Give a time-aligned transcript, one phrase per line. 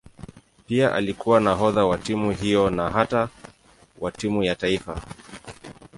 [0.67, 3.29] Pia alikuwa nahodha wa timu hiyo na hata
[3.99, 5.01] wa timu ya taifa.